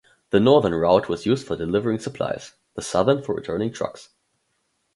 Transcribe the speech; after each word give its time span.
The 0.31 0.39
northern 0.39 0.73
route 0.73 1.07
was 1.09 1.27
used 1.27 1.45
for 1.45 1.55
delivering 1.55 1.99
supplies, 1.99 2.53
the 2.73 2.81
southern 2.81 3.21
for 3.21 3.35
returning 3.35 3.71
trucks. 3.71 4.09